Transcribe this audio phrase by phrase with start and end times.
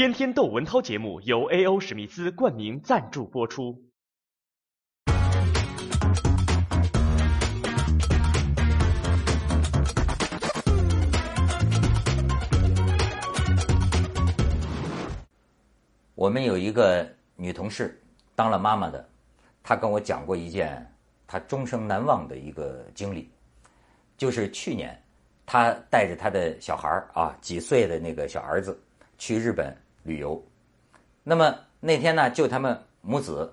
[0.00, 1.78] 天天窦文涛节目由 A.O.
[1.78, 3.78] 史密斯冠名赞助播出。
[16.14, 17.06] 我们有一个
[17.36, 18.00] 女同事
[18.34, 19.06] 当了妈妈的，
[19.62, 20.90] 她跟我讲过一件
[21.26, 23.30] 她终生难忘的一个经历，
[24.16, 24.98] 就是去年
[25.44, 28.82] 她带着她的小孩啊几岁的那个小儿子
[29.18, 30.42] 去日本旅游，
[31.22, 33.52] 那么那天呢就他们母子，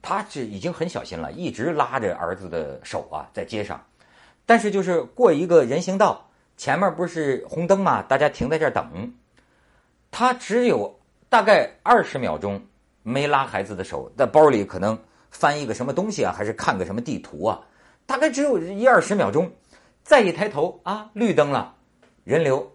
[0.00, 3.84] 他是已经很小心了，一直拉着儿子的手啊在街上，
[4.46, 9.12] 但是就是过一个人行道，前面不是红灯嘛，大家停在这儿等，
[10.10, 10.94] 他只有。
[11.30, 12.58] 大概二十秒钟
[13.02, 14.98] 没拉孩子的手，在包里可能
[15.30, 17.60] 翻一个什么东西啊，还是看个什么地图啊？
[18.06, 19.52] 大概只有一二十秒钟，
[20.02, 21.74] 再一抬头啊，绿灯了，
[22.24, 22.66] 人流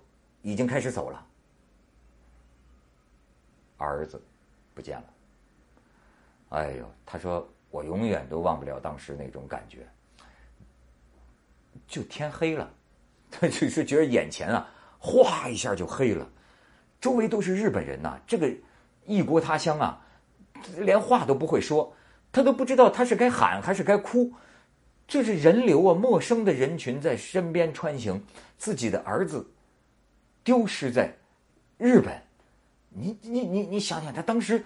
[0.43, 1.25] 已经开始走了，
[3.83, 4.21] 儿子
[4.73, 5.03] 不见了。
[6.49, 9.87] 哎呦，他说我永远都忘不了当时那种感觉，
[11.87, 12.71] 就天黑了，
[13.31, 16.29] 他就是觉得眼前啊，哗一下就黑了。
[17.01, 18.49] 周围都是日本人呐，这个
[19.05, 20.05] 异国他乡啊，
[20.77, 21.93] 连话都不会说，
[22.31, 24.31] 他都不知道他是该喊还是该哭。
[25.05, 28.23] 这是人流啊，陌生的人群在身边穿行，
[28.57, 29.45] 自己的儿子
[30.43, 31.13] 丢失在
[31.77, 32.21] 日本，
[32.95, 34.63] 你你你你想想，他当时，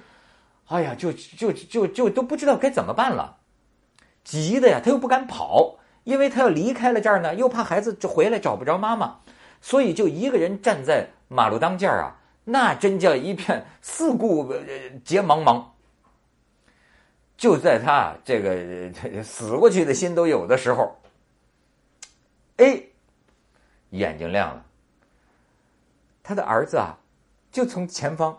[0.67, 3.37] 哎呀，就就就就都不知道该怎么办了，
[4.23, 9.19] 急的呀，他又不敢跑，因为他要离开了这儿呢，又怕孩子就回来找不着妈妈，
[9.61, 12.19] 所以就一个人站在马路当间儿啊。
[12.43, 14.53] 那真叫一片四顾
[15.03, 15.63] 皆茫茫。
[17.35, 20.97] 就在他这个死过去的心都有的时候，
[22.55, 22.81] 哎，
[23.91, 24.65] 眼睛亮了。
[26.23, 26.97] 他的儿子啊，
[27.57, 28.37] 就从前方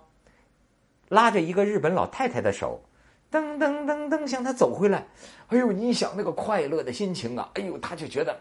[1.08, 2.80] 拉着一个日本老太太的手，
[3.32, 5.04] 噔噔噔噔向他走回来。
[5.48, 7.50] 哎呦，你想那个快乐的心情啊！
[7.54, 8.38] 哎呦，他就觉得。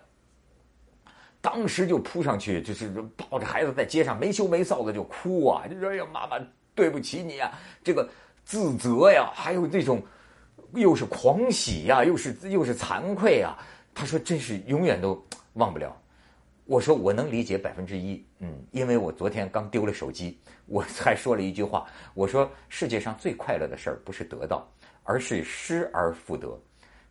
[1.41, 6.37] 当时就扑上去，就是抱着孩子在街上没羞没臊的就哭啊，就说：“哎呀，妈妈，
[6.75, 7.51] 对不起你啊！”
[7.83, 8.07] 这个
[8.45, 9.99] 自责呀，还有这种
[10.73, 13.57] 又是狂喜呀，又是又是惭愧啊。
[13.95, 15.19] 他说：“真是永远都
[15.53, 15.99] 忘不了。”
[16.67, 24.69] 我说：“我能理解百分之一，嗯，因为我昨天刚丢了手机，我还说了一句话，我说世界上最快乐的事儿不是得到，
[25.03, 26.47] 而是失而复得。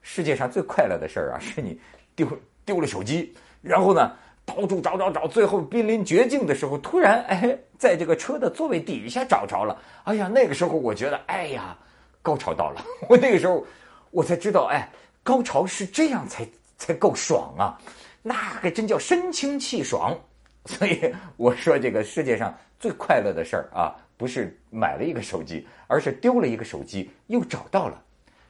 [0.03, 1.81] 世界上最快乐的事儿啊，是你
[2.15, 2.29] 丢
[2.67, 4.13] 丢了手机。”然后呢，
[4.45, 9.81] 到处找找找，最后濒临绝境的时候，突然哎，在这个车的座位底下找着了。
[10.05, 11.77] 哎呀，那个时候我觉得，哎呀，
[12.21, 12.85] 高潮到了。
[13.09, 13.67] 我那个时候
[14.11, 14.87] 我才知道，哎，
[15.23, 16.47] 高潮是这样才
[16.77, 17.81] 才够爽啊！
[18.27, 20.19] 那还真叫神清气爽。
[20.67, 28.03] 所以我说，这个世界上最快乐的事儿啊，不是买了一个手机，而是丢了一个手机又找到了，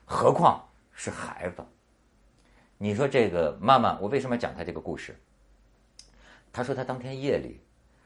[0.07, 1.63] 何况是孩子。
[2.79, 5.15] 你说这个妈妈，我为什么讲她这个故事？
[6.51, 7.61] 她说她当天夜里